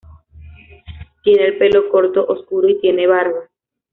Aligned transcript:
Tiene 1.23 1.45
el 1.45 1.57
pelo 1.59 1.87
corto, 1.91 2.25
oscuro, 2.25 2.67
y 2.67 2.79
tiene 2.79 3.05
barba. 3.05 3.47